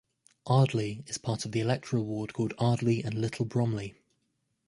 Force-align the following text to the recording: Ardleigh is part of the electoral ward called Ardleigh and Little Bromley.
Ardleigh 0.47 1.07
is 1.07 1.19
part 1.19 1.45
of 1.45 1.51
the 1.51 1.59
electoral 1.59 2.03
ward 2.07 2.33
called 2.33 2.55
Ardleigh 2.57 3.05
and 3.05 3.13
Little 3.13 3.45
Bromley. 3.45 3.93